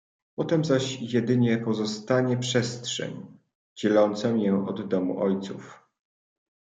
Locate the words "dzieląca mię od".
3.75-4.87